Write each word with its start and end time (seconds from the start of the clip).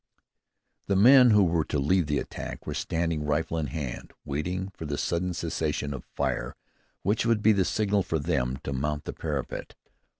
The 0.87 0.95
men 0.95 1.29
who 1.29 1.43
were 1.43 1.63
to 1.65 1.77
lead 1.77 2.07
the 2.07 2.17
attack 2.17 2.65
were 2.65 2.73
standing 2.73 3.23
rifle 3.23 3.59
in 3.59 3.67
hand, 3.67 4.13
waiting 4.25 4.71
for 4.75 4.85
the 4.87 4.97
sudden 4.97 5.35
cessation 5.35 5.93
of 5.93 6.07
fire 6.15 6.55
which 7.03 7.23
would 7.23 7.43
be 7.43 7.51
the 7.51 7.65
signal 7.65 8.01
for 8.01 8.17
them 8.17 8.57
to 8.63 8.73
mount 8.73 9.03
the 9.03 9.13
parapet. 9.13 9.75